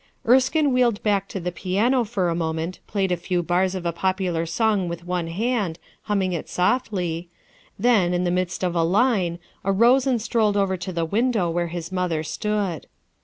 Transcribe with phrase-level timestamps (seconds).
[0.27, 3.85] Erskine wheeled back to the piano for a mo ment, played a few bars of
[3.85, 7.29] a popular song with one hand, humming it softly;
[7.77, 11.67] then, in the midst of a line, arose and strolled over to the window where
[11.67, 12.87] his mother stood.